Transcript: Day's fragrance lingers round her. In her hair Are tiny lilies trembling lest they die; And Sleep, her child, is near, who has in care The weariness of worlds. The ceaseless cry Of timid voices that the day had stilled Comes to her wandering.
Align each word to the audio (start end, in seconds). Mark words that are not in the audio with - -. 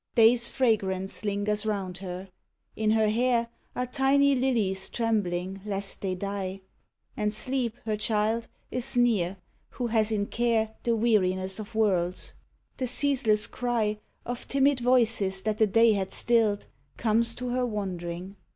Day's 0.15 0.47
fragrance 0.49 1.23
lingers 1.23 1.63
round 1.63 1.99
her. 1.99 2.29
In 2.75 2.89
her 2.89 3.07
hair 3.09 3.49
Are 3.75 3.85
tiny 3.85 4.33
lilies 4.33 4.89
trembling 4.89 5.61
lest 5.63 6.01
they 6.01 6.15
die; 6.15 6.61
And 7.15 7.31
Sleep, 7.31 7.77
her 7.85 7.95
child, 7.95 8.47
is 8.71 8.97
near, 8.97 9.37
who 9.69 9.85
has 9.85 10.11
in 10.11 10.25
care 10.25 10.73
The 10.81 10.95
weariness 10.95 11.59
of 11.59 11.75
worlds. 11.75 12.33
The 12.77 12.87
ceaseless 12.87 13.45
cry 13.45 13.99
Of 14.25 14.47
timid 14.47 14.79
voices 14.79 15.43
that 15.43 15.59
the 15.59 15.67
day 15.67 15.93
had 15.93 16.11
stilled 16.11 16.65
Comes 16.97 17.35
to 17.35 17.49
her 17.49 17.63
wandering. 17.67 18.37